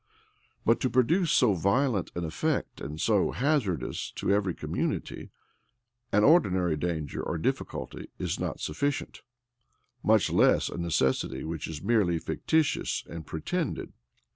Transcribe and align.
But 0.65 0.79
to 0.79 0.89
produce 0.89 1.31
so 1.31 1.53
violent 1.53 2.11
an 2.15 2.25
effect, 2.25 2.81
and 2.81 2.99
so 2.99 3.29
hazardous 3.29 4.09
to 4.15 4.31
every 4.31 4.55
community, 4.55 5.29
an 6.11 6.23
ordinary 6.23 6.75
danger 6.75 7.21
or 7.21 7.37
difficulty 7.37 8.09
is 8.17 8.39
not 8.39 8.59
sufficient; 8.59 9.21
much 10.01 10.31
less 10.31 10.69
a 10.69 10.77
necessity 10.79 11.43
which 11.43 11.67
is 11.67 11.83
merely 11.83 12.17
fictitious 12.17 13.03
and 13.11 13.27
pretended. 13.27 13.93